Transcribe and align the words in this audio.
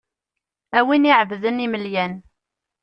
A 0.77 0.79
win 0.87 1.09
iɛebḏen 1.11 1.63
imelyan. 1.65 2.13